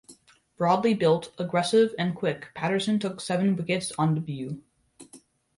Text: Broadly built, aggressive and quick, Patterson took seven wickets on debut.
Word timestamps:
Broadly 0.57 0.95
built, 0.95 1.31
aggressive 1.37 1.93
and 1.95 2.15
quick, 2.15 2.47
Patterson 2.55 2.97
took 2.97 3.21
seven 3.21 3.55
wickets 3.55 3.91
on 3.99 4.15
debut. 4.15 4.63